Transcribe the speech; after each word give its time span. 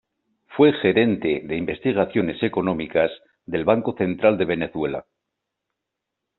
Fue 0.57 0.73
gerente 0.81 1.43
de 1.45 1.55
Investigaciones 1.57 2.41
Económicas 2.41 3.11
del 3.45 3.65
Banco 3.65 3.93
Central 3.95 4.35
de 4.39 4.45
Venezuela. 4.45 5.05